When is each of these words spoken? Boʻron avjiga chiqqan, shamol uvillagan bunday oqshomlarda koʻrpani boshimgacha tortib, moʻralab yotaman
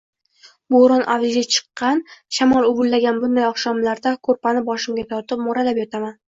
Boʻron 0.75 1.03
avjiga 1.15 1.43
chiqqan, 1.55 2.01
shamol 2.39 2.71
uvillagan 2.71 3.21
bunday 3.27 3.47
oqshomlarda 3.53 4.17
koʻrpani 4.31 4.67
boshimgacha 4.73 5.11
tortib, 5.15 5.49
moʻralab 5.49 5.87
yotaman 5.87 6.21